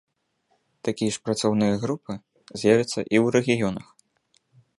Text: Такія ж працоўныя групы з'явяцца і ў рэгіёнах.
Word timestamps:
Такія 0.87 1.13
ж 1.17 1.21
працоўныя 1.25 1.73
групы 1.83 2.13
з'явяцца 2.63 2.89
і 2.89 3.15
ў 3.23 3.37
рэгіёнах. 3.37 3.87